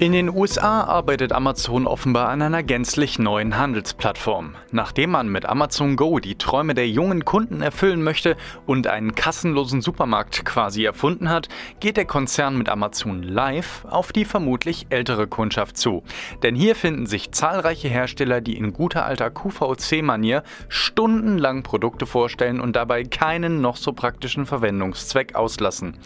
In 0.00 0.12
den 0.12 0.30
USA 0.30 0.84
arbeitet 0.84 1.32
Amazon 1.32 1.88
offenbar 1.88 2.28
an 2.28 2.40
einer 2.40 2.62
gänzlich 2.62 3.18
neuen 3.18 3.58
Handelsplattform. 3.58 4.54
Nachdem 4.70 5.10
man 5.10 5.28
mit 5.28 5.44
Amazon 5.44 5.96
Go 5.96 6.20
die 6.20 6.38
Träume 6.38 6.74
der 6.74 6.88
jungen 6.88 7.24
Kunden 7.24 7.62
erfüllen 7.62 8.04
möchte 8.04 8.36
und 8.64 8.86
einen 8.86 9.16
kassenlosen 9.16 9.82
Supermarkt 9.82 10.44
quasi 10.44 10.84
erfunden 10.84 11.28
hat, 11.28 11.48
geht 11.80 11.96
der 11.96 12.04
Konzern 12.04 12.56
mit 12.56 12.68
Amazon 12.68 13.24
Live 13.24 13.84
auf 13.90 14.12
die 14.12 14.24
vermutlich 14.24 14.86
ältere 14.90 15.26
Kundschaft 15.26 15.76
zu. 15.76 16.04
Denn 16.44 16.54
hier 16.54 16.76
finden 16.76 17.06
sich 17.06 17.32
zahlreiche 17.32 17.88
Hersteller, 17.88 18.40
die 18.40 18.56
in 18.56 18.72
guter 18.72 19.04
alter 19.04 19.30
QVC-Manier 19.30 20.44
stundenlang 20.68 21.64
Produkte 21.64 22.06
vorstellen 22.06 22.60
und 22.60 22.76
dabei 22.76 23.02
keinen 23.02 23.60
noch 23.60 23.76
so 23.76 23.92
praktischen 23.92 24.46
Verwendungszweck 24.46 25.34
auslassen. 25.34 25.98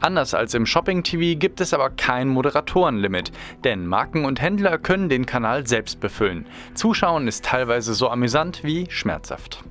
Anders 0.00 0.34
als 0.34 0.54
im 0.54 0.66
Shopping-TV 0.66 1.36
gibt 1.36 1.60
es 1.60 1.74
aber 1.74 1.90
kein 1.90 2.28
Moderatorenlimit. 2.28 3.32
Denn 3.64 3.86
Marken 3.86 4.24
und 4.24 4.40
Händler 4.40 4.78
können 4.78 5.08
den 5.08 5.26
Kanal 5.26 5.66
selbst 5.66 6.00
befüllen. 6.00 6.46
Zuschauen 6.74 7.28
ist 7.28 7.44
teilweise 7.44 7.94
so 7.94 8.08
amüsant 8.08 8.64
wie 8.64 8.86
schmerzhaft. 8.90 9.64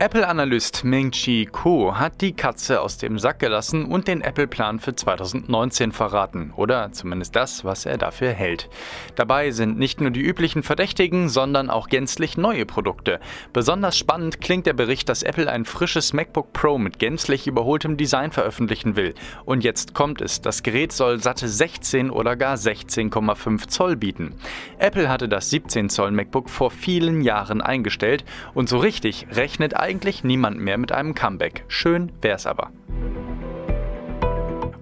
Apple-Analyst 0.00 0.82
Ming-Chi 0.82 1.46
Kuo 1.46 1.96
hat 1.96 2.20
die 2.20 2.32
Katze 2.32 2.80
aus 2.80 2.98
dem 2.98 3.16
Sack 3.20 3.38
gelassen 3.38 3.84
und 3.84 4.08
den 4.08 4.22
Apple-Plan 4.22 4.80
für 4.80 4.96
2019 4.96 5.92
verraten. 5.92 6.52
Oder 6.56 6.90
zumindest 6.90 7.36
das, 7.36 7.64
was 7.64 7.86
er 7.86 7.96
dafür 7.96 8.32
hält. 8.32 8.68
Dabei 9.14 9.52
sind 9.52 9.78
nicht 9.78 10.00
nur 10.00 10.10
die 10.10 10.20
üblichen 10.20 10.64
Verdächtigen, 10.64 11.28
sondern 11.28 11.70
auch 11.70 11.88
gänzlich 11.88 12.36
neue 12.36 12.66
Produkte. 12.66 13.20
Besonders 13.52 13.96
spannend 13.96 14.40
klingt 14.40 14.66
der 14.66 14.72
Bericht, 14.72 15.08
dass 15.08 15.22
Apple 15.22 15.48
ein 15.48 15.64
frisches 15.64 16.12
MacBook 16.12 16.52
Pro 16.52 16.76
mit 16.76 16.98
gänzlich 16.98 17.46
überholtem 17.46 17.96
Design 17.96 18.32
veröffentlichen 18.32 18.96
will. 18.96 19.14
Und 19.44 19.62
jetzt 19.62 19.94
kommt 19.94 20.20
es. 20.20 20.40
Das 20.40 20.64
Gerät 20.64 20.90
soll 20.90 21.22
satte 21.22 21.48
16 21.48 22.10
oder 22.10 22.34
gar 22.34 22.56
16,5 22.56 23.68
Zoll 23.68 23.94
bieten. 23.94 24.34
Apple 24.78 25.08
hatte 25.08 25.28
das 25.28 25.50
17 25.50 25.88
Zoll 25.88 26.10
MacBook 26.10 26.50
vor 26.50 26.72
vielen 26.72 27.20
Jahren 27.20 27.62
eingestellt 27.62 28.24
und 28.54 28.68
so 28.68 28.78
richtig 28.78 29.28
rechnet 29.30 29.83
eigentlich 29.84 30.24
niemand 30.24 30.58
mehr 30.58 30.78
mit 30.78 30.92
einem 30.92 31.14
Comeback. 31.14 31.66
Schön 31.68 32.10
wär's 32.22 32.46
aber. 32.46 32.70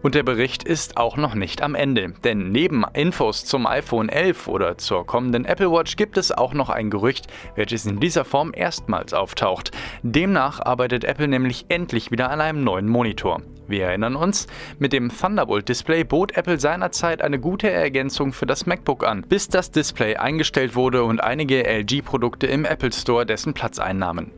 Und 0.01 0.15
der 0.15 0.23
Bericht 0.23 0.63
ist 0.63 0.97
auch 0.97 1.17
noch 1.17 1.35
nicht 1.35 1.61
am 1.61 1.75
Ende, 1.75 2.15
denn 2.23 2.53
neben 2.53 2.85
Infos 2.95 3.45
zum 3.45 3.67
iPhone 3.67 4.09
11 4.09 4.47
oder 4.47 4.79
zur 4.79 5.05
kommenden 5.05 5.45
Apple 5.45 5.73
Watch 5.73 5.97
gibt 5.97 6.19
es 6.19 6.31
auch 6.31 6.55
noch 6.55 6.71
ein 6.71 6.89
Gerücht, 6.89 7.27
welches 7.57 7.85
in 7.85 7.99
dieser 7.99 8.25
Form 8.25 8.53
erstmals 8.55 9.13
auftaucht. 9.13 9.73
Demnach 10.05 10.61
arbeitet 10.61 11.03
Apple 11.03 11.27
nämlich 11.27 11.67
endlich 11.69 12.13
wieder 12.13 12.31
an 12.31 12.41
einem 12.41 12.63
neuen 12.63 12.89
Monitor. 12.89 13.43
Wir 13.73 13.87
erinnern 13.87 14.17
uns, 14.17 14.49
mit 14.79 14.93
dem 14.93 15.09
Thunderbolt-Display 15.09 16.05
bot 16.05 16.37
Apple 16.37 16.61
seinerzeit 16.61 17.23
eine 17.23 17.41
gute 17.41 17.71
Ergänzung 17.71 18.35
für 18.35 18.45
das 18.45 18.67
MacBook 18.67 19.03
an, 19.03 19.23
bis 19.23 19.49
das 19.49 19.71
Display 19.71 20.17
eingestellt 20.17 20.77
wurde 20.77 21.05
und 21.05 21.25
einige 21.25 21.65
LG-Produkte 21.65 22.47
im 22.49 22.67
Apple 22.67 22.93
Store 22.93 23.25
dessen 23.25 23.55
Platz 23.55 23.79
einnahmen. 23.79 24.31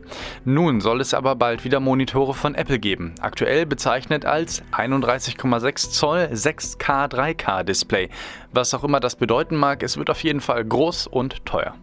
Nun 0.45 0.79
soll 0.79 1.01
es 1.01 1.13
aber 1.13 1.35
bald 1.35 1.65
wieder 1.65 1.81
Monitore 1.81 2.33
von 2.33 2.55
Apple 2.55 2.79
geben, 2.79 3.13
aktuell 3.19 3.65
bezeichnet 3.65 4.25
als 4.25 4.63
31,6 4.71 5.91
Zoll 5.91 6.29
6K 6.31 7.11
3K 7.11 7.63
Display. 7.63 8.07
Was 8.53 8.73
auch 8.73 8.85
immer 8.85 9.01
das 9.01 9.17
bedeuten 9.17 9.57
mag, 9.57 9.83
es 9.83 9.97
wird 9.97 10.09
auf 10.09 10.23
jeden 10.23 10.39
Fall 10.39 10.63
groß 10.63 11.07
und 11.07 11.45
teuer. 11.45 11.75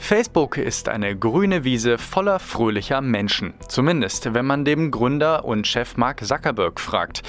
Facebook 0.00 0.56
ist 0.56 0.88
eine 0.88 1.16
grüne 1.16 1.62
Wiese 1.62 1.96
voller 1.98 2.40
fröhlicher 2.40 3.00
Menschen. 3.00 3.54
Zumindest, 3.68 4.34
wenn 4.34 4.44
man 4.46 4.64
dem 4.64 4.90
Gründer 4.90 5.44
und 5.44 5.68
Chef 5.68 5.96
Mark 5.96 6.24
Zuckerberg 6.24 6.80
fragt. 6.80 7.22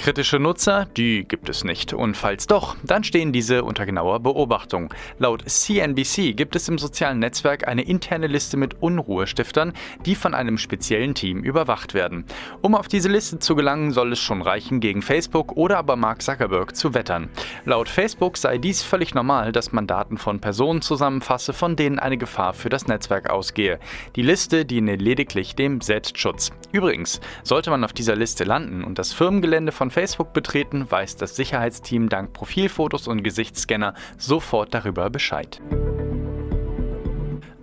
Kritische 0.00 0.38
Nutzer, 0.38 0.86
die 0.96 1.24
gibt 1.28 1.50
es 1.50 1.62
nicht. 1.62 1.92
Und 1.92 2.16
falls 2.16 2.46
doch, 2.46 2.74
dann 2.82 3.04
stehen 3.04 3.32
diese 3.32 3.64
unter 3.64 3.84
genauer 3.84 4.20
Beobachtung. 4.20 4.94
Laut 5.18 5.42
CNBC 5.46 6.34
gibt 6.34 6.56
es 6.56 6.68
im 6.68 6.78
sozialen 6.78 7.18
Netzwerk 7.18 7.68
eine 7.68 7.82
interne 7.82 8.26
Liste 8.26 8.56
mit 8.56 8.80
Unruhestiftern, 8.80 9.74
die 10.06 10.14
von 10.14 10.32
einem 10.32 10.56
speziellen 10.56 11.14
Team 11.14 11.42
überwacht 11.42 11.92
werden. 11.92 12.24
Um 12.62 12.74
auf 12.74 12.88
diese 12.88 13.10
Liste 13.10 13.40
zu 13.40 13.54
gelangen, 13.54 13.90
soll 13.90 14.12
es 14.12 14.20
schon 14.20 14.40
reichen, 14.40 14.80
gegen 14.80 15.02
Facebook 15.02 15.58
oder 15.58 15.76
aber 15.76 15.96
Mark 15.96 16.22
Zuckerberg 16.22 16.74
zu 16.74 16.94
wettern. 16.94 17.28
Laut 17.66 17.90
Facebook 17.90 18.38
sei 18.38 18.56
dies 18.56 18.82
völlig 18.82 19.14
normal, 19.14 19.52
dass 19.52 19.72
man 19.72 19.86
Daten 19.86 20.16
von 20.16 20.40
Personen 20.40 20.80
zusammenfasse, 20.80 21.52
von 21.52 21.76
denen 21.76 21.98
eine 22.10 22.18
Gefahr 22.18 22.54
für 22.54 22.68
das 22.68 22.88
Netzwerk 22.88 23.30
ausgehe. 23.30 23.78
Die 24.16 24.22
Liste 24.22 24.64
diene 24.64 24.96
lediglich 24.96 25.54
dem 25.54 25.80
Selbstschutz. 25.80 26.50
Übrigens, 26.72 27.20
sollte 27.44 27.70
man 27.70 27.84
auf 27.84 27.92
dieser 27.92 28.16
Liste 28.16 28.42
landen 28.42 28.82
und 28.82 28.98
das 28.98 29.12
Firmengelände 29.12 29.70
von 29.70 29.92
Facebook 29.92 30.32
betreten, 30.32 30.90
weiß 30.90 31.16
das 31.16 31.36
Sicherheitsteam 31.36 32.08
dank 32.08 32.32
Profilfotos 32.32 33.06
und 33.06 33.22
Gesichtsscanner 33.22 33.94
sofort 34.18 34.74
darüber 34.74 35.08
Bescheid. 35.08 35.60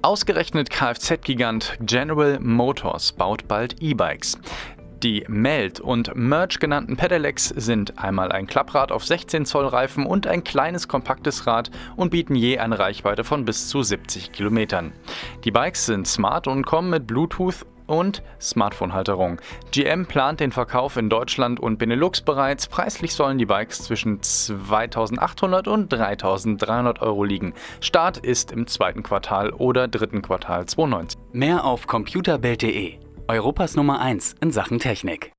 Ausgerechnet 0.01 0.69
Kfz-Gigant 0.69 1.77
General 1.81 2.39
Motors 2.39 3.11
baut 3.11 3.49
bald 3.49 3.81
E-Bikes. 3.81 4.37
Die 5.03 5.23
Meld 5.27 5.79
und 5.79 6.15
Merge 6.15 6.57
genannten 6.57 6.97
Pedelecs 6.97 7.49
sind 7.49 7.99
einmal 7.99 8.31
ein 8.31 8.47
Klapprad 8.47 8.91
auf 8.91 9.05
16 9.05 9.45
Zoll 9.45 9.67
Reifen 9.67 10.07
und 10.07 10.25
ein 10.25 10.43
kleines 10.43 10.87
kompaktes 10.87 11.45
Rad 11.45 11.69
und 11.95 12.09
bieten 12.09 12.33
je 12.33 12.57
eine 12.57 12.79
Reichweite 12.79 13.23
von 13.23 13.45
bis 13.45 13.67
zu 13.67 13.83
70 13.83 14.31
Kilometern. 14.31 14.93
Die 15.43 15.51
Bikes 15.51 15.85
sind 15.85 16.07
smart 16.07 16.47
und 16.47 16.65
kommen 16.65 16.89
mit 16.89 17.05
Bluetooth 17.05 17.63
und 17.85 18.23
Smartphone-Halterung. 18.41 19.39
GM 19.71 20.07
plant 20.07 20.39
den 20.39 20.51
Verkauf 20.51 20.97
in 20.97 21.09
Deutschland 21.09 21.59
und 21.59 21.77
Benelux 21.77 22.21
bereits. 22.21 22.67
Preislich 22.67 23.13
sollen 23.13 23.37
die 23.37 23.45
Bikes 23.45 23.83
zwischen 23.83 24.21
2800 24.23 25.67
und 25.67 25.93
3300 25.93 27.03
Euro 27.03 27.23
liegen. 27.23 27.53
Start 27.81 28.17
ist 28.17 28.51
im 28.51 28.65
zweiten 28.65 29.03
Quartal 29.03 29.51
oder 29.51 29.87
dritten 29.87 30.23
Quartal 30.23 30.65
2019. 30.65 31.21
Mehr 31.33 31.65
auf 31.65 31.85
computerbild.de, 31.87 32.97
Europas 33.35 33.75
Nummer 33.75 33.99
1 33.99 34.35
in 34.41 34.51
Sachen 34.51 34.79
Technik. 34.79 35.33